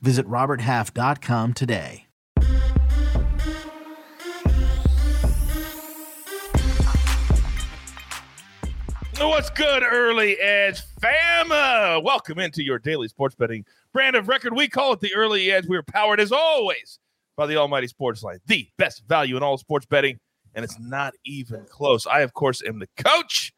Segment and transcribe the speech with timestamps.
[0.00, 2.06] Visit RobertHalf.com today.
[9.18, 11.48] What's good, early edge fam?
[12.02, 14.54] Welcome into your daily sports betting brand of record.
[14.54, 15.66] We call it the early edge.
[15.66, 16.98] We are powered as always
[17.36, 20.18] by the Almighty Sports Line, the best value in all sports betting,
[20.54, 22.06] and it's not even close.
[22.06, 23.52] I, of course, am the coach.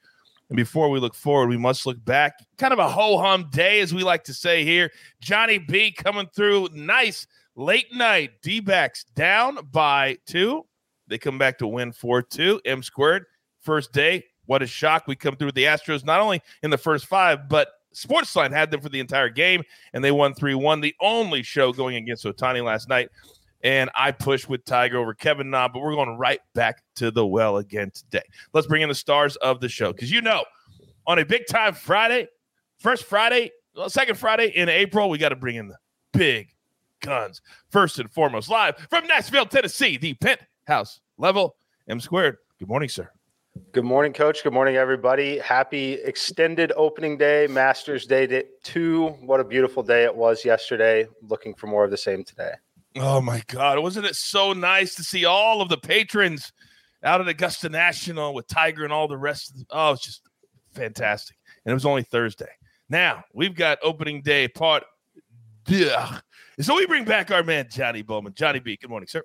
[0.49, 2.35] And before we look forward, we must look back.
[2.57, 4.91] Kind of a ho hum day, as we like to say here.
[5.21, 8.31] Johnny B coming through nice late night.
[8.43, 10.65] D backs down by two.
[11.07, 12.63] They come back to win 4 2.
[12.65, 13.25] M squared,
[13.61, 14.25] first day.
[14.47, 15.07] What a shock.
[15.07, 18.71] We come through with the Astros, not only in the first five, but Sportsline had
[18.71, 20.81] them for the entire game, and they won 3 1.
[20.81, 23.11] The only show going against Ohtani last night.
[23.63, 27.27] And I push with Tiger over Kevin Na, but we're going right back to the
[27.27, 28.23] well again today.
[28.53, 30.45] Let's bring in the stars of the show because you know,
[31.07, 32.29] on a big time Friday,
[32.79, 35.77] first Friday, well, second Friday in April, we got to bring in the
[36.13, 36.49] big
[37.01, 37.41] guns.
[37.71, 41.57] First and foremost, live from Nashville, Tennessee, the penthouse level
[41.89, 42.37] M squared.
[42.59, 43.11] Good morning, sir.
[43.73, 44.45] Good morning, Coach.
[44.45, 45.39] Good morning, everybody.
[45.39, 49.09] Happy extended opening day, Masters Day day two.
[49.21, 51.09] What a beautiful day it was yesterday.
[51.23, 52.53] Looking for more of the same today.
[52.97, 53.79] Oh my God.
[53.79, 56.53] Wasn't it so nice to see all of the patrons
[57.05, 59.57] out at Augusta National with Tiger and all the rest?
[59.57, 60.23] The, oh, it's just
[60.73, 61.37] fantastic.
[61.65, 62.49] And it was only Thursday.
[62.89, 64.85] Now we've got opening day part.
[65.71, 66.23] Ugh.
[66.61, 68.35] So we bring back our man, Johnny Bollman.
[68.35, 68.77] Johnny B.
[68.81, 69.23] Good morning, sir.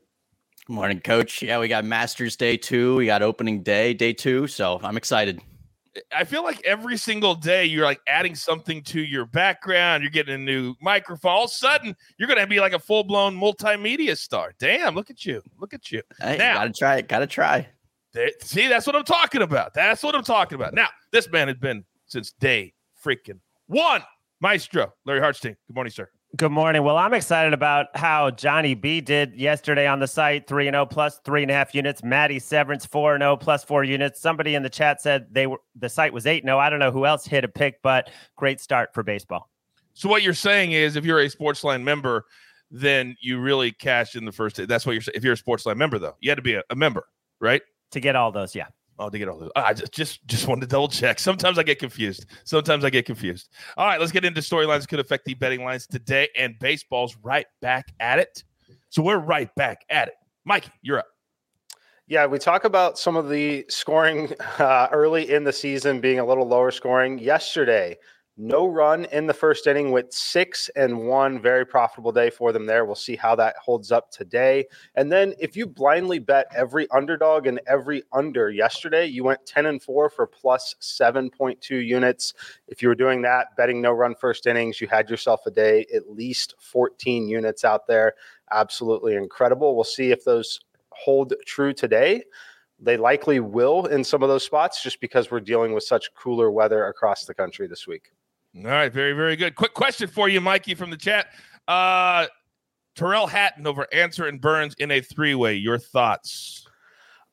[0.68, 1.42] Good morning, coach.
[1.42, 2.96] Yeah, we got Masters Day two.
[2.96, 4.48] We got opening day, day two.
[4.48, 5.42] So I'm excited.
[6.16, 10.02] I feel like every single day you're like adding something to your background.
[10.02, 11.32] You're getting a new microphone.
[11.32, 14.54] All of a sudden, you're going to be like a full blown multimedia star.
[14.58, 15.42] Damn, look at you.
[15.60, 16.02] Look at you.
[16.20, 17.08] Hey, now, gotta try it.
[17.08, 17.68] Gotta try.
[18.42, 19.74] See, that's what I'm talking about.
[19.74, 20.74] That's what I'm talking about.
[20.74, 22.74] Now, this man has been since day
[23.04, 24.04] freaking one.
[24.40, 25.56] Maestro, Larry Hartstein.
[25.68, 26.10] Good morning, sir.
[26.36, 26.82] Good morning.
[26.82, 31.20] Well, I'm excited about how Johnny B did yesterday on the site 3 0 plus
[31.24, 32.04] three and a half units.
[32.04, 34.20] Maddie Severance 4 0 plus four units.
[34.20, 36.58] Somebody in the chat said they were the site was 8 0.
[36.58, 39.52] I don't know who else hit a pick, but great start for baseball.
[39.94, 42.26] So, what you're saying is if you're a Sportsline member,
[42.72, 44.56] then you really cashed in the first.
[44.68, 45.16] That's what you're saying.
[45.16, 47.06] If you're a Sportsline member, though, you had to be a, a member,
[47.42, 47.62] right?
[47.92, 48.70] To get all those, yeah.
[49.00, 49.52] Oh, to get all those.
[49.56, 51.20] I just, just just wanted to double check.
[51.20, 52.26] Sometimes I get confused.
[52.44, 53.50] Sometimes I get confused.
[53.76, 56.30] All right, let's get into storylines could affect the betting lines today.
[56.38, 58.44] And baseball's right back at it.
[58.90, 60.14] So we're right back at it.
[60.46, 61.08] Mikey, you're up.
[62.06, 66.26] Yeah, we talk about some of the scoring uh, early in the season being a
[66.26, 67.18] little lower scoring.
[67.18, 67.98] Yesterday,
[68.36, 71.40] no run in the first inning with six and one.
[71.40, 72.84] Very profitable day for them there.
[72.84, 74.66] We'll see how that holds up today.
[74.96, 79.68] And then if you blindly bet every underdog and every under yesterday, you went 10
[79.68, 82.34] and four for plus 7.2 units.
[82.68, 85.86] If you were doing that, betting no run first innings, you had yourself a day,
[85.94, 88.14] at least 14 units out there.
[88.52, 89.76] Absolutely incredible.
[89.76, 92.24] We'll see if those hold true today.
[92.80, 96.50] They likely will in some of those spots just because we're dealing with such cooler
[96.50, 98.10] weather across the country this week.
[98.56, 99.56] All right, very, very good.
[99.56, 101.28] Quick question for you, Mikey, from the chat.
[101.68, 102.28] Uh
[102.96, 105.56] Tyrrell Hatton over Ancer and Burns in a three-way.
[105.56, 106.68] Your thoughts?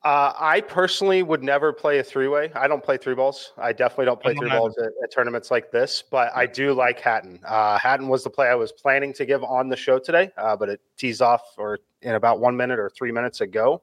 [0.02, 2.50] Uh, I personally would never play a three-way.
[2.54, 3.52] I don't play three balls.
[3.58, 6.02] I definitely don't play three balls at, at, tournaments like this.
[6.10, 7.38] But I do like Hatton.
[7.44, 10.56] Uh, Hatton was the play I was planning to give on the show today, uh,
[10.56, 13.82] but it tees off or in about one minute or three minutes ago.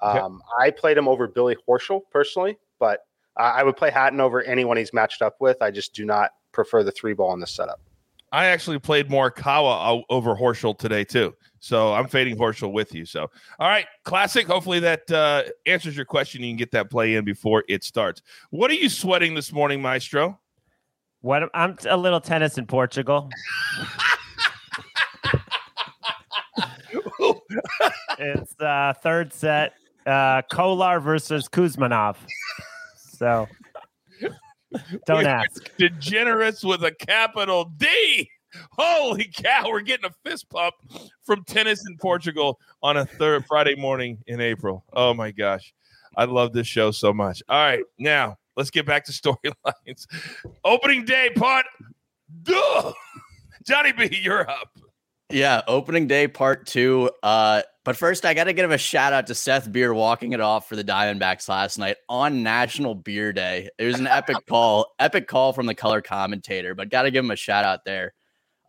[0.00, 3.00] Um, I played him over Billy Horschel personally, but
[3.36, 5.60] I would play Hatton over anyone he's matched up with.
[5.60, 7.80] I just do not prefer the three ball in this setup.
[8.32, 13.06] I actually played Morikawa over Horschel today too, so I'm fading Horschel with you.
[13.06, 13.30] So,
[13.60, 14.48] all right, classic.
[14.48, 16.42] Hopefully that uh, answers your question.
[16.42, 18.22] You can get that play in before it starts.
[18.50, 20.40] What are you sweating this morning, Maestro?
[21.20, 23.30] What I'm a little tennis in Portugal.
[28.18, 29.74] it's uh, third set.
[30.04, 32.16] Uh, Kolar versus Kuzmanov.
[32.96, 33.46] So
[35.06, 35.76] don't ask.
[35.76, 38.30] Degenerates with a capital D.
[38.72, 40.74] Holy cow, we're getting a fist pump
[41.22, 44.84] from tennis in Portugal on a third Friday morning in April.
[44.92, 45.74] Oh my gosh.
[46.16, 47.42] I love this show so much.
[47.48, 50.06] All right, now let's get back to storylines.
[50.64, 51.66] Opening day part.
[52.42, 52.92] Duh.
[53.64, 54.70] Johnny B, you're up.
[55.30, 57.10] Yeah, opening day part two.
[57.22, 60.40] Uh, but first, I got to give a shout out to Seth Beer walking it
[60.40, 63.68] off for the Diamondbacks last night on National Beer Day.
[63.78, 66.74] It was an epic call, epic call from the color commentator.
[66.74, 68.14] But got to give him a shout out there.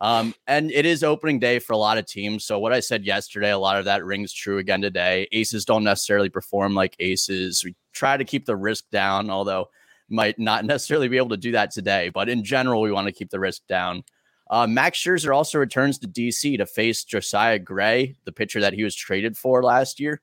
[0.01, 2.45] Um, and it is opening day for a lot of teams.
[2.45, 5.27] So what I said yesterday, a lot of that rings true again today.
[5.31, 7.63] Aces don't necessarily perform like aces.
[7.63, 9.69] We try to keep the risk down, although
[10.09, 12.09] might not necessarily be able to do that today.
[12.13, 14.03] But in general, we want to keep the risk down.
[14.49, 18.83] Uh, Max Scherzer also returns to DC to face Josiah Gray, the pitcher that he
[18.83, 20.21] was traded for last year.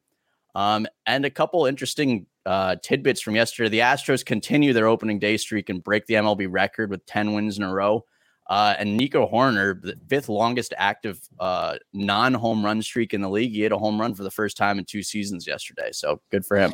[0.54, 3.68] Um, and a couple interesting uh, tidbits from yesterday.
[3.68, 7.58] The Astros continue their opening day streak and break the MLB record with 10 wins
[7.58, 8.04] in a row.
[8.48, 13.28] Uh, and Nico Hoerner, the fifth longest active uh, non home run streak in the
[13.28, 15.90] league, he hit a home run for the first time in two seasons yesterday.
[15.92, 16.72] So good for him.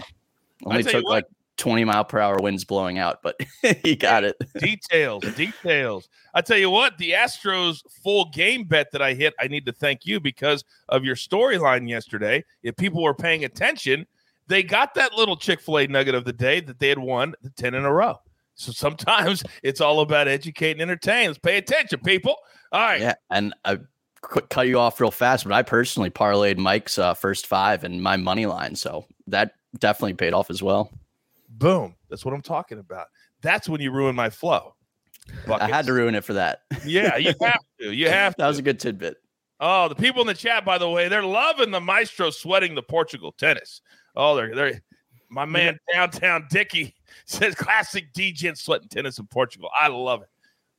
[0.64, 1.24] Only took like
[1.58, 3.38] 20 mile per hour winds blowing out, but
[3.82, 4.36] he got it.
[4.58, 6.08] details, details.
[6.34, 9.72] I tell you what, the Astros full game bet that I hit, I need to
[9.72, 12.44] thank you because of your storyline yesterday.
[12.62, 14.06] If people were paying attention,
[14.48, 17.34] they got that little Chick fil A nugget of the day that they had won
[17.42, 18.18] the 10 in a row.
[18.54, 21.28] So sometimes it's all about educate and entertain.
[21.28, 22.36] Let's pay attention, people.
[22.70, 23.00] All right.
[23.00, 23.14] Yeah.
[23.30, 23.78] And I
[24.22, 28.02] quick cut you off real fast, but I personally parlayed Mike's uh, first five and
[28.02, 28.76] my money line.
[28.76, 30.90] So that definitely paid off as well.
[31.58, 31.94] Boom.
[32.08, 33.06] That's what I'm talking about.
[33.42, 34.74] That's when you ruin my flow.
[35.46, 35.70] Buckets.
[35.70, 36.60] I had to ruin it for that.
[36.84, 37.92] Yeah, you have to.
[37.92, 38.42] You have to.
[38.42, 39.16] That was a good tidbit.
[39.60, 42.82] Oh, the people in the chat, by the way, they're loving the maestro sweating the
[42.82, 43.80] Portugal tennis.
[44.16, 44.80] Oh, they're they're
[45.30, 46.94] my man downtown Dicky
[47.26, 49.70] says classic DJ sweating tennis in Portugal.
[49.78, 50.28] I love it.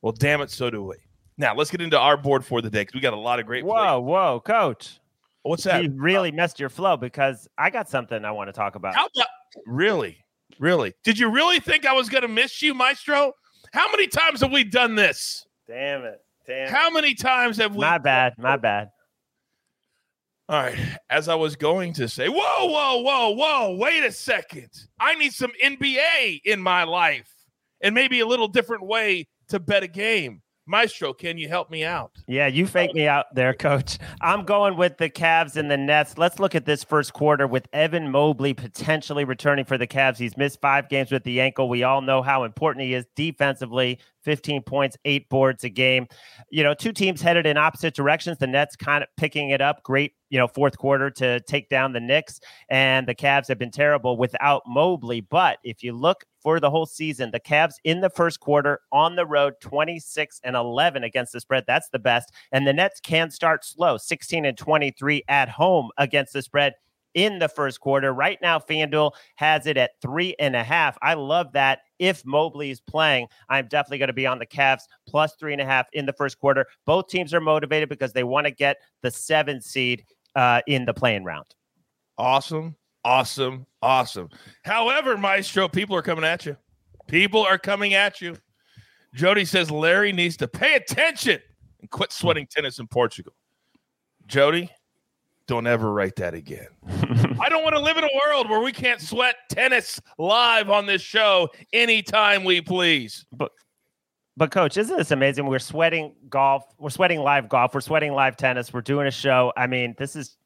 [0.02, 0.96] Well, damn it, so do we.
[1.38, 3.46] Now let's get into our board for the day because we got a lot of
[3.46, 3.64] great.
[3.64, 4.08] Whoa, plays.
[4.08, 5.00] whoa, coach!
[5.42, 5.82] What's that?
[5.82, 8.94] You really messed your flow because I got something I want to talk about.
[8.94, 9.28] How about
[9.66, 10.23] really?
[10.58, 10.94] Really?
[11.04, 13.32] Did you really think I was going to miss you, Maestro?
[13.72, 15.46] How many times have we done this?
[15.66, 16.20] Damn it.
[16.46, 16.70] Damn.
[16.70, 17.80] How many times have we?
[17.80, 18.34] My bad.
[18.38, 18.58] My oh.
[18.58, 18.88] bad.
[20.48, 20.78] All right.
[21.08, 24.68] As I was going to say, whoa, whoa, whoa, whoa, wait a second.
[25.00, 27.30] I need some NBA in my life
[27.80, 30.42] and maybe a little different way to bet a game.
[30.66, 32.12] Maestro, can you help me out?
[32.26, 33.98] Yeah, you fake me out there, coach.
[34.22, 36.16] I'm going with the Cavs and the Nets.
[36.16, 40.16] Let's look at this first quarter with Evan Mobley potentially returning for the Cavs.
[40.16, 41.68] He's missed five games with the ankle.
[41.68, 46.06] We all know how important he is defensively 15 points, eight boards a game.
[46.50, 48.38] You know, two teams headed in opposite directions.
[48.38, 49.82] The Nets kind of picking it up.
[49.82, 52.40] Great, you know, fourth quarter to take down the Knicks.
[52.68, 55.20] And the Cavs have been terrible without Mobley.
[55.20, 57.30] But if you look for the whole season.
[57.32, 61.64] The Cavs in the first quarter on the road, 26 and 11 against the spread.
[61.66, 62.30] That's the best.
[62.52, 66.74] And the Nets can start slow, 16 and 23 at home against the spread
[67.14, 68.12] in the first quarter.
[68.12, 70.98] Right now, FanDuel has it at three and a half.
[71.00, 71.80] I love that.
[71.98, 75.60] If Mobley is playing, I'm definitely going to be on the Cavs plus three and
[75.60, 76.66] a half in the first quarter.
[76.86, 80.04] Both teams are motivated because they want to get the seven seed
[80.34, 81.46] uh, in the playing round.
[82.18, 82.76] Awesome.
[83.04, 83.66] Awesome.
[83.82, 84.28] Awesome.
[84.64, 86.56] However, Maestro, people are coming at you.
[87.06, 88.36] People are coming at you.
[89.14, 91.38] Jody says Larry needs to pay attention
[91.80, 93.34] and quit sweating tennis in Portugal.
[94.26, 94.70] Jody,
[95.46, 96.68] don't ever write that again.
[97.40, 100.86] I don't want to live in a world where we can't sweat tennis live on
[100.86, 103.26] this show anytime we please.
[103.32, 103.52] But
[104.36, 105.46] but coach, isn't this amazing?
[105.46, 109.52] We're sweating golf, we're sweating live golf, we're sweating live tennis, we're doing a show.
[109.56, 110.36] I mean, this is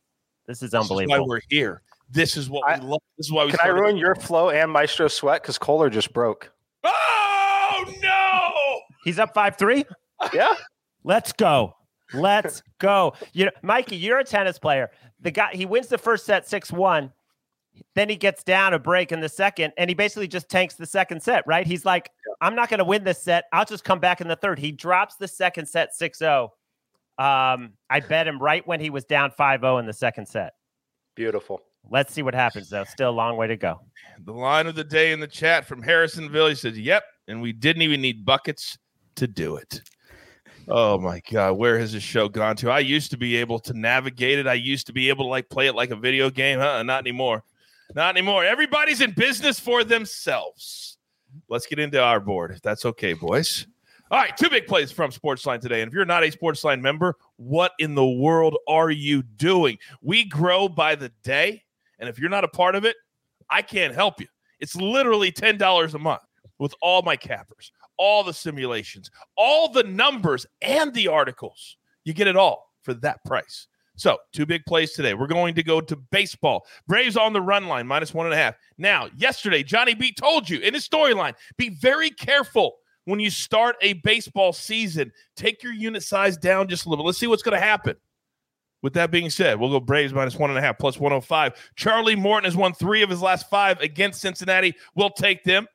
[0.46, 1.14] this is unbelievable.
[1.14, 1.82] This is why we're here.
[2.10, 3.00] This is what I, we love.
[3.16, 3.52] This is why we.
[3.52, 6.52] Can I ruin your flow and Maestro sweat because Kolar just broke?
[6.84, 8.80] Oh no!
[9.04, 9.84] He's up five three.
[10.34, 10.54] Yeah.
[11.04, 11.74] Let's go.
[12.14, 13.14] Let's go.
[13.32, 14.90] You know, Mikey, you're a tennis player.
[15.20, 17.12] The guy he wins the first set six one.
[17.94, 20.86] Then he gets down a break in the second, and he basically just tanks the
[20.86, 21.66] second set, right?
[21.66, 22.10] He's like,
[22.40, 23.44] I'm not going to win this set.
[23.52, 24.58] I'll just come back in the third.
[24.58, 26.52] He drops the second set 6 0.
[27.18, 30.54] Um, I bet him right when he was down 5 0 in the second set.
[31.14, 31.60] Beautiful.
[31.90, 32.84] Let's see what happens, though.
[32.84, 33.80] Still a long way to go.
[34.24, 36.48] The line of the day in the chat from Harrisonville.
[36.48, 37.02] He says, Yep.
[37.28, 38.78] And we didn't even need buckets
[39.16, 39.82] to do it.
[40.70, 41.52] Oh my God.
[41.52, 42.70] Where has this show gone to?
[42.70, 44.46] I used to be able to navigate it.
[44.46, 46.58] I used to be able to like play it like a video game.
[46.58, 46.82] Huh?
[46.82, 47.42] Not anymore.
[47.94, 48.44] Not anymore.
[48.44, 50.98] Everybody's in business for themselves.
[51.48, 53.66] Let's get into our board, if that's okay, boys.
[54.10, 55.82] All right, two big plays from Sportsline today.
[55.82, 59.78] And if you're not a Sportsline member, what in the world are you doing?
[60.00, 61.64] We grow by the day.
[61.98, 62.96] And if you're not a part of it,
[63.50, 64.26] I can't help you.
[64.60, 66.22] It's literally $10 a month
[66.58, 71.76] with all my cappers, all the simulations, all the numbers, and the articles.
[72.04, 73.66] You get it all for that price.
[73.96, 75.14] So, two big plays today.
[75.14, 76.64] We're going to go to baseball.
[76.86, 78.54] Braves on the run line, minus one and a half.
[78.78, 82.76] Now, yesterday, Johnny B told you in his storyline be very careful
[83.06, 85.10] when you start a baseball season.
[85.34, 87.04] Take your unit size down just a little.
[87.04, 87.96] Let's see what's going to happen.
[88.82, 91.54] With that being said, we'll go Braves minus one and a half plus 105.
[91.74, 94.74] Charlie Morton has won three of his last five against Cincinnati.
[94.94, 95.66] We'll take them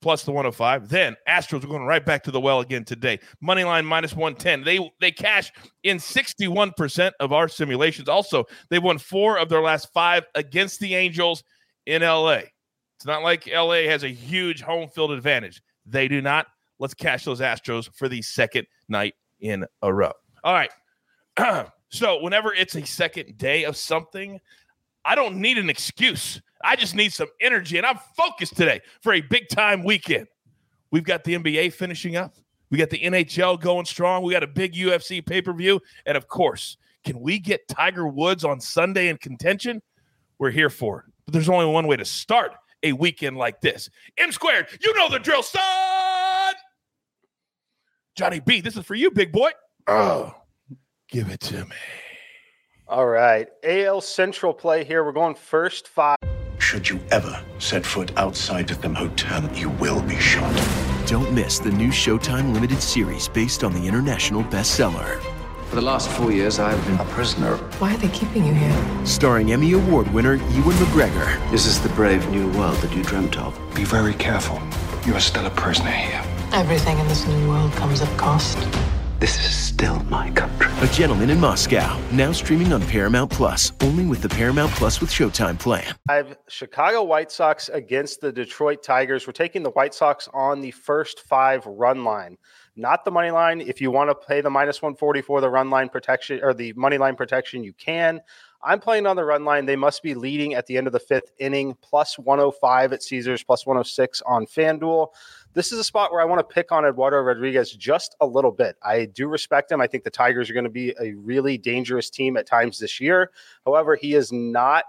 [0.00, 0.88] plus the 105.
[0.88, 3.18] Then Astros are going right back to the well again today.
[3.40, 4.64] Money line minus 110.
[4.64, 8.08] They they cash in 61% of our simulations.
[8.08, 11.42] Also, they've won four of their last five against the Angels
[11.86, 12.40] in LA.
[12.96, 15.62] It's not like LA has a huge home field advantage.
[15.84, 16.46] They do not.
[16.78, 20.12] Let's cash those Astros for the second night in a row.
[20.44, 20.70] All right.
[21.90, 24.40] so, whenever it's a second day of something,
[25.04, 26.40] I don't need an excuse.
[26.62, 30.26] I just need some energy, and I'm focused today for a big time weekend.
[30.90, 32.34] We've got the NBA finishing up.
[32.70, 34.22] We got the NHL going strong.
[34.22, 35.80] We got a big UFC pay per view.
[36.04, 39.82] And of course, can we get Tiger Woods on Sunday in contention?
[40.38, 41.12] We're here for it.
[41.24, 43.88] But there's only one way to start a weekend like this.
[44.18, 46.54] M squared, you know the drill, son.
[48.16, 49.50] Johnny B, this is for you, big boy.
[49.86, 50.34] Oh,
[51.08, 51.76] give it to me.
[52.88, 53.48] All right.
[53.64, 55.04] AL Central play here.
[55.04, 56.15] We're going first five.
[56.66, 60.52] Should you ever set foot outside of them hotel, you will be shot.
[61.06, 65.22] Don't miss the new Showtime limited series based on the international bestseller.
[65.68, 67.56] For the last four years, I've been a prisoner.
[67.78, 69.06] Why are they keeping you here?
[69.06, 71.50] Starring Emmy Award winner Ewan McGregor.
[71.52, 73.56] This is the brave new world that you dreamt of.
[73.72, 74.60] Be very careful.
[75.06, 76.20] You are still a prisoner here.
[76.52, 78.58] Everything in this new world comes at cost.
[79.18, 80.70] This is still my country.
[80.86, 85.08] A Gentleman in Moscow, now streaming on Paramount Plus, only with the Paramount Plus with
[85.08, 85.94] Showtime plan.
[86.06, 89.26] I have Chicago White Sox against the Detroit Tigers.
[89.26, 92.36] We're taking the White Sox on the first five run line,
[92.76, 93.62] not the money line.
[93.62, 96.98] If you want to play the minus 144, the run line protection or the money
[96.98, 98.20] line protection, you can.
[98.62, 99.64] I'm playing on the run line.
[99.64, 103.42] They must be leading at the end of the fifth inning, plus 105 at Caesars,
[103.44, 105.08] plus 106 on FanDuel
[105.56, 108.52] this is a spot where I want to pick on Eduardo Rodriguez just a little
[108.52, 108.76] bit.
[108.82, 109.80] I do respect him.
[109.80, 113.00] I think the Tigers are going to be a really dangerous team at times this
[113.00, 113.30] year.
[113.64, 114.84] However, he is not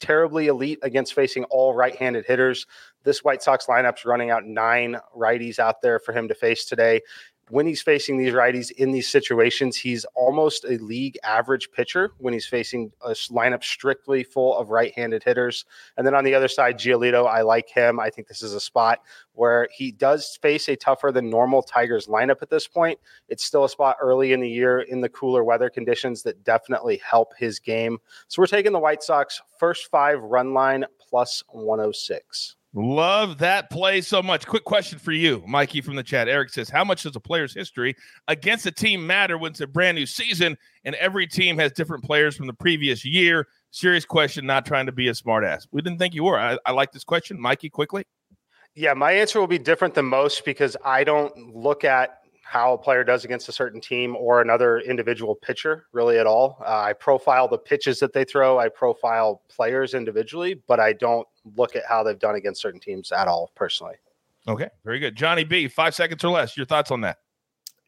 [0.00, 2.66] terribly elite against facing all right-handed hitters.
[3.04, 7.02] This White Sox lineup's running out nine righties out there for him to face today
[7.50, 12.32] when he's facing these righties in these situations, he's almost a league average pitcher when
[12.32, 15.64] he's facing a lineup strictly full of right handed hitters.
[15.96, 18.00] And then on the other side, Giolito, I like him.
[18.00, 19.00] I think this is a spot
[19.32, 22.98] where he does face a tougher than normal Tigers lineup at this point.
[23.28, 27.00] It's still a spot early in the year in the cooler weather conditions that definitely
[27.04, 27.98] help his game.
[28.28, 32.56] So we're taking the White Sox first five run line plus 106.
[32.72, 34.46] Love that play so much.
[34.46, 36.28] Quick question for you, Mikey from the chat.
[36.28, 37.96] Eric says, How much does a player's history
[38.28, 42.04] against a team matter when it's a brand new season and every team has different
[42.04, 43.48] players from the previous year?
[43.72, 45.66] Serious question, not trying to be a smartass.
[45.72, 46.38] We didn't think you were.
[46.38, 47.40] I, I like this question.
[47.40, 48.04] Mikey, quickly.
[48.76, 52.18] Yeah, my answer will be different than most because I don't look at
[52.50, 56.56] how a player does against a certain team or another individual pitcher really at all.
[56.60, 61.26] Uh, I profile the pitches that they throw, I profile players individually, but I don't
[61.56, 63.94] look at how they've done against certain teams at all personally.
[64.48, 65.16] Okay, very good.
[65.16, 66.56] Johnny B, five seconds or less.
[66.56, 67.18] Your thoughts on that?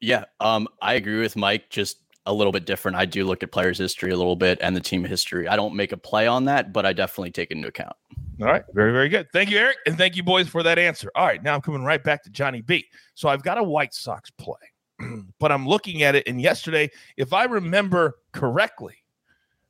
[0.00, 1.70] Yeah, um, I agree with Mike.
[1.70, 2.96] Just a little bit different.
[2.96, 5.48] I do look at players' history a little bit and the team history.
[5.48, 7.96] I don't make a play on that, but I definitely take into account.
[8.40, 8.62] All right.
[8.74, 9.28] Very, very good.
[9.32, 9.76] Thank you, Eric.
[9.86, 11.10] And thank you, boys, for that answer.
[11.14, 11.42] All right.
[11.42, 12.86] Now I'm coming right back to Johnny B.
[13.14, 14.54] So I've got a White Sox play,
[15.38, 16.26] but I'm looking at it.
[16.26, 18.96] And yesterday, if I remember correctly,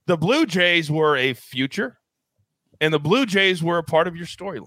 [0.06, 1.98] the Blue Jays were a future
[2.82, 4.66] and the Blue Jays were a part of your storyline.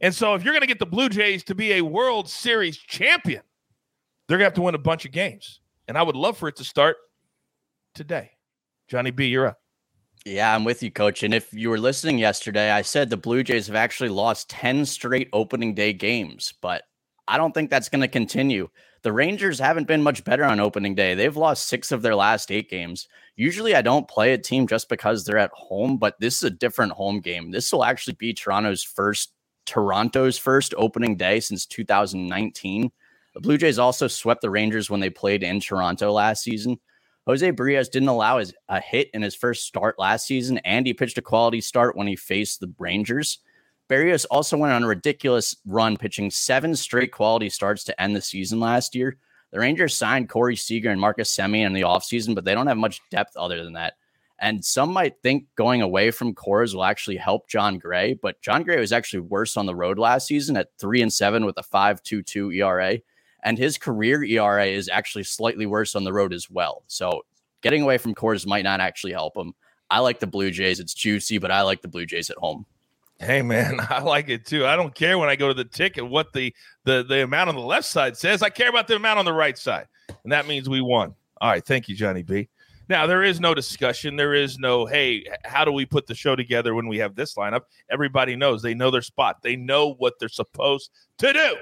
[0.00, 2.78] And so if you're going to get the Blue Jays to be a World Series
[2.78, 3.42] champion,
[4.26, 5.60] they're going to have to win a bunch of games.
[5.88, 6.96] And I would love for it to start
[7.96, 8.30] today.
[8.86, 9.58] Johnny B, you're up.
[10.24, 11.24] Yeah, I'm with you, coach.
[11.24, 14.86] And if you were listening yesterday, I said the Blue Jays have actually lost 10
[14.86, 16.84] straight opening day games, but
[17.30, 18.68] I don't think that's going to continue.
[19.02, 21.14] The Rangers haven't been much better on opening day.
[21.14, 23.06] They've lost six of their last eight games.
[23.36, 26.50] Usually, I don't play a team just because they're at home, but this is a
[26.50, 27.52] different home game.
[27.52, 29.32] This will actually be Toronto's first,
[29.64, 32.90] Toronto's first opening day since 2019.
[33.34, 36.80] The Blue Jays also swept the Rangers when they played in Toronto last season.
[37.28, 40.94] Jose Berrios didn't allow his, a hit in his first start last season, and he
[40.94, 43.38] pitched a quality start when he faced the Rangers.
[43.90, 48.20] Berrios also went on a ridiculous run, pitching seven straight quality starts to end the
[48.20, 49.16] season last year.
[49.50, 52.76] The Rangers signed Corey Seager and Marcus Semien in the offseason, but they don't have
[52.76, 53.94] much depth other than that.
[54.38, 58.62] And some might think going away from Coors will actually help Jon Gray, but Jon
[58.62, 61.62] Gray was actually worse on the road last season at three and seven with a
[61.62, 63.00] 5.22 ERA
[63.42, 66.84] and his career ERA is actually slightly worse on the road as well.
[66.86, 67.22] So
[67.62, 69.54] getting away from Coors might not actually help him.
[69.90, 70.80] I like the Blue Jays.
[70.80, 72.66] It's juicy, but I like the Blue Jays at home.
[73.20, 74.66] Hey man, I like it too.
[74.66, 77.54] I don't care when I go to the ticket what the the the amount on
[77.54, 78.42] the left side says.
[78.42, 79.86] I care about the amount on the right side,
[80.24, 81.14] and that means we won.
[81.40, 81.64] All right.
[81.64, 82.48] Thank you, Johnny B.
[82.88, 84.16] Now, there is no discussion.
[84.16, 87.36] There is no, hey, how do we put the show together when we have this
[87.36, 87.60] lineup?
[87.88, 88.62] Everybody knows.
[88.62, 91.56] They know their spot, they know what they're supposed to do.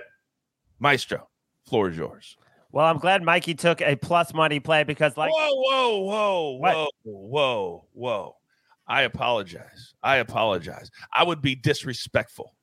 [0.78, 1.28] Maestro,
[1.66, 2.38] floor is yours.
[2.72, 6.74] Well, I'm glad Mikey took a plus money play because, like, whoa, whoa, whoa, What?
[6.74, 8.36] whoa, whoa, whoa.
[8.88, 9.94] I apologize.
[10.02, 10.90] I apologize.
[11.12, 12.54] I would be disrespectful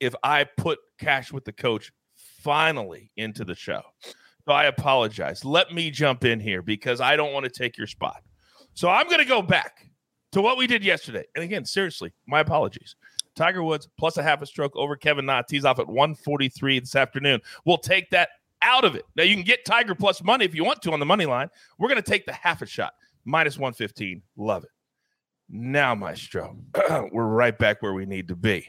[0.00, 3.82] if I put cash with the coach finally into the show.
[4.46, 5.44] So I apologize.
[5.44, 8.22] Let me jump in here because I don't want to take your spot.
[8.74, 9.86] So I'm going to go back
[10.32, 11.24] to what we did yesterday.
[11.34, 12.96] And again, seriously, my apologies.
[13.36, 16.96] Tiger Woods plus a half a stroke over Kevin Na tees off at 143 this
[16.96, 17.40] afternoon.
[17.64, 18.30] We'll take that
[18.62, 19.04] out of it.
[19.16, 21.48] Now you can get Tiger plus money if you want to on the money line.
[21.78, 24.22] We're going to take the half a shot minus 115.
[24.36, 24.70] Love it.
[25.50, 26.56] Now, Maestro,
[27.12, 28.68] we're right back where we need to be.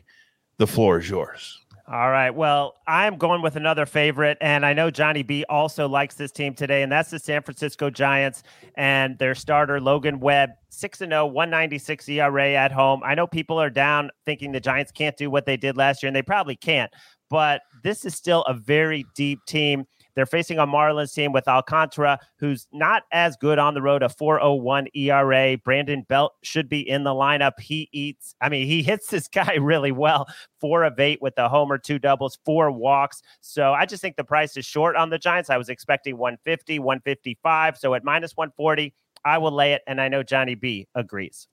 [0.57, 1.59] The floor is yours.
[1.91, 2.29] All right.
[2.29, 6.53] Well, I'm going with another favorite, and I know Johnny B also likes this team
[6.53, 8.43] today, and that's the San Francisco Giants
[8.75, 13.01] and their starter Logan Webb, six and 0, 196 ERA at home.
[13.03, 16.07] I know people are down thinking the Giants can't do what they did last year,
[16.07, 16.91] and they probably can't.
[17.29, 19.85] But this is still a very deep team.
[20.15, 24.09] They're facing a Marlins team with Alcantara, who's not as good on the road, a
[24.09, 25.57] 401 ERA.
[25.57, 27.59] Brandon Belt should be in the lineup.
[27.59, 30.27] He eats, I mean, he hits this guy really well.
[30.59, 33.21] Four of eight with the homer, two doubles, four walks.
[33.41, 35.49] So I just think the price is short on the Giants.
[35.49, 37.77] I was expecting 150, 155.
[37.77, 39.81] So at minus 140, I will lay it.
[39.87, 41.47] And I know Johnny B agrees.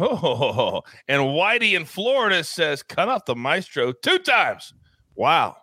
[0.00, 4.72] Oh, and Whitey in Florida says, cut off the maestro two times.
[5.14, 5.56] Wow.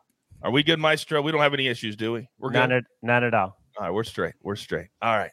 [0.43, 1.21] Are we good, Maestro?
[1.21, 2.27] We don't have any issues, do we?
[2.39, 2.77] We're None good.
[2.79, 3.57] at, none at all.
[3.77, 4.33] All right, we're straight.
[4.41, 4.87] We're straight.
[5.01, 5.31] All right.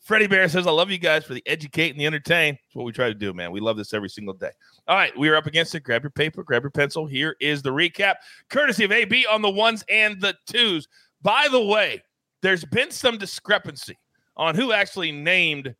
[0.00, 2.54] Freddie Bear says, I love you guys for the educate and the entertain.
[2.54, 3.52] That's what we try to do, man.
[3.52, 4.50] We love this every single day.
[4.88, 5.80] All right, we are up against it.
[5.80, 7.06] Grab your paper, grab your pencil.
[7.06, 8.14] Here is the recap,
[8.48, 10.88] courtesy of AB on the ones and the twos.
[11.22, 12.02] By the way,
[12.40, 13.98] there's been some discrepancy
[14.36, 15.74] on who actually named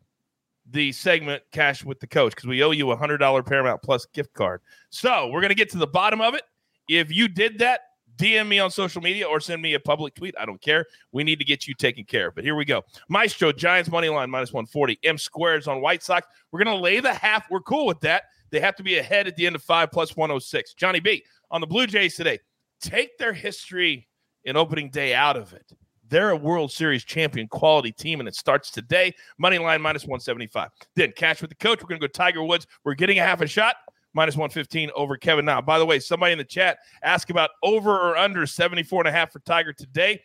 [0.71, 4.35] the segment Cash with the Coach because we owe you a $100 Paramount Plus gift
[4.35, 4.61] card.
[4.91, 6.43] So we're going to get to the bottom of it.
[6.89, 7.81] If you did that,
[8.21, 10.35] DM me on social media or send me a public tweet.
[10.39, 10.85] I don't care.
[11.13, 12.35] We need to get you taken care of.
[12.35, 12.83] But here we go.
[13.09, 14.99] Maestro, Giants money line minus 140.
[15.05, 16.27] M squares on White Sox.
[16.53, 17.51] We're going to lay the half.
[17.51, 18.25] We're cool with that.
[18.51, 20.75] They have to be ahead at the end of five plus 106.
[20.75, 22.39] Johnny B on the Blue Jays today.
[22.83, 24.07] Take their history
[24.45, 25.73] in opening day out of it.
[26.09, 29.15] They're a World Series champion quality team, and it starts today.
[29.39, 30.69] Money line minus 175.
[30.97, 31.81] Then cash with the coach.
[31.81, 32.67] We're going to go Tiger Woods.
[32.85, 33.77] We're getting a half a shot
[34.13, 35.61] minus 115 over Kevin Na.
[35.61, 39.13] By the way, somebody in the chat asked about over or under 74 and a
[39.13, 40.21] half for Tiger today.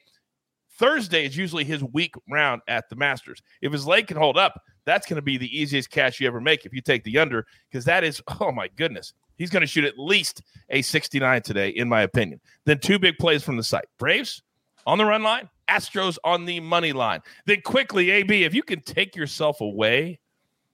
[0.77, 3.41] Thursday is usually his weak round at the Masters.
[3.61, 6.41] If his leg can hold up, that's going to be the easiest cash you ever
[6.41, 9.67] make if you take the under, because that is, oh my goodness, he's going to
[9.67, 12.39] shoot at least a 69 today, in my opinion.
[12.65, 14.43] Then two big plays from the site Braves
[14.85, 17.21] on the run line, Astros on the money line.
[17.45, 20.19] Then quickly, AB, if you can take yourself away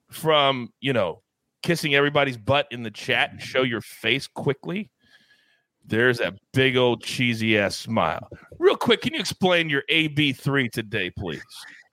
[0.10, 1.22] from, you know,
[1.62, 4.90] kissing everybody's butt in the chat and show your face quickly.
[5.86, 8.30] There's that big old cheesy ass smile.
[8.60, 11.42] Real quick, can you explain your AB3 today, please?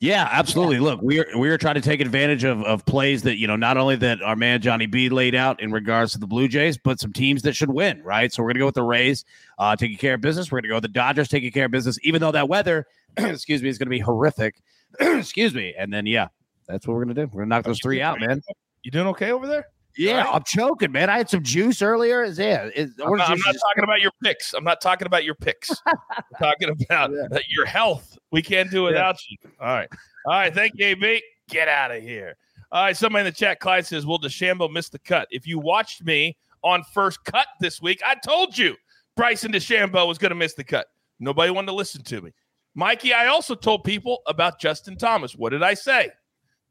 [0.00, 0.78] Yeah, absolutely.
[0.78, 3.56] Look, we are we are trying to take advantage of of plays that you know
[3.56, 6.78] not only that our man Johnny B laid out in regards to the Blue Jays,
[6.78, 8.00] but some teams that should win.
[8.04, 9.24] Right, so we're gonna go with the Rays,
[9.58, 10.52] uh, taking care of business.
[10.52, 13.60] We're gonna go with the Dodgers, taking care of business, even though that weather, excuse
[13.60, 14.62] me, is gonna be horrific.
[15.00, 16.28] excuse me, and then yeah,
[16.68, 17.28] that's what we're gonna do.
[17.32, 18.40] We're gonna knock those three out, man.
[18.82, 19.66] You doing okay over there?
[19.98, 21.10] Yeah, I'm choking, man.
[21.10, 22.24] I had some juice earlier.
[22.24, 24.54] Yeah, it, I'm not, I'm not talking about your picks.
[24.54, 25.70] I'm not talking about your picks.
[25.86, 25.96] I'm
[26.38, 28.16] talking about uh, your health.
[28.30, 29.50] We can't do without you.
[29.60, 29.88] All right.
[30.26, 30.54] All right.
[30.54, 31.20] Thank you, AB.
[31.48, 32.36] Get out of here.
[32.70, 32.96] All right.
[32.96, 35.26] Somebody in the chat, Clyde says, Will DeChambeau miss the cut?
[35.30, 38.76] If you watched me on first cut this week, I told you
[39.16, 40.86] Bryson DeChambeau was going to miss the cut.
[41.18, 42.30] Nobody wanted to listen to me.
[42.76, 45.34] Mikey, I also told people about Justin Thomas.
[45.34, 46.10] What did I say?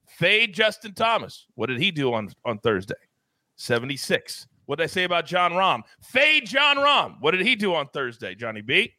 [0.07, 1.45] Fade Justin Thomas.
[1.55, 2.95] What did he do on, on Thursday?
[3.55, 4.47] 76.
[4.65, 5.81] What did I say about Jon Rahm?
[6.01, 7.15] Fade Jon Rahm.
[7.19, 8.93] What did he do on Thursday, Johnny B?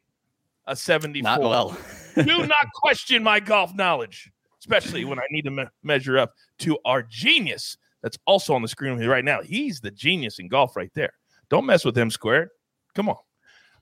[0.67, 1.23] A 74.
[1.23, 1.77] Not well.
[2.15, 6.77] do not question my golf knowledge, especially when I need to me- measure up to
[6.85, 9.41] our genius that's also on the screen with me right now.
[9.41, 11.13] He's the genius in golf right there.
[11.49, 12.49] Don't mess with him squared.
[12.95, 13.17] Come on.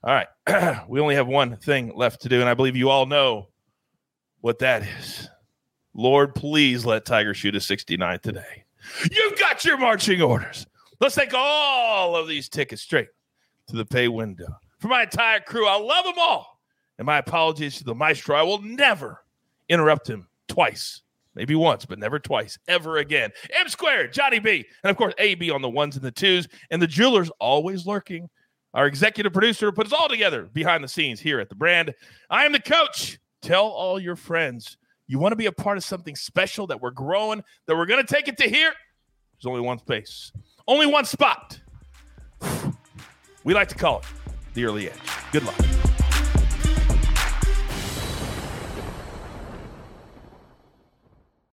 [0.04, 0.84] All right.
[0.88, 3.48] we only have one thing left to do, and I believe you all know
[4.40, 5.28] what that is.
[5.98, 8.62] Lord, please let Tiger shoot a 69 today.
[9.10, 10.64] You've got your marching orders.
[11.00, 13.08] Let's take all of these tickets straight
[13.66, 14.46] to the pay window.
[14.78, 16.60] For my entire crew, I love them all.
[16.98, 18.36] And my apologies to the maestro.
[18.36, 19.24] I will never
[19.68, 21.02] interrupt him twice,
[21.34, 23.32] maybe once, but never twice, ever again.
[23.58, 26.80] M squared, Johnny B, and of course, AB on the ones and the twos, and
[26.80, 28.30] the jeweler's always lurking.
[28.72, 31.92] Our executive producer put us all together behind the scenes here at the brand.
[32.30, 33.18] I am the coach.
[33.42, 34.77] Tell all your friends
[35.08, 38.04] you want to be a part of something special that we're growing, that we're going
[38.04, 38.72] to take it to here,
[39.40, 40.32] there's only one space,
[40.68, 41.58] only one spot.
[43.44, 44.04] We like to call it
[44.52, 44.98] the early edge.
[45.32, 45.87] Good luck.